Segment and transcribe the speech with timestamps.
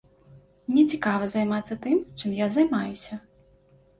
[0.69, 3.19] Мне цікава займацца тым, чым я займаюся.